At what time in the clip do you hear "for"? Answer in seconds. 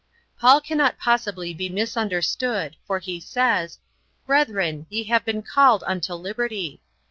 2.87-2.97